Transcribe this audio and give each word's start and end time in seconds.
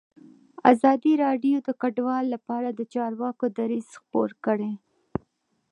ازادي 0.71 1.13
راډیو 1.25 1.57
د 1.67 1.69
کډوال 1.81 2.25
لپاره 2.35 2.69
د 2.71 2.81
چارواکو 2.93 3.45
دریځ 3.57 3.87
خپور 4.01 4.29
کړی. 4.45 4.73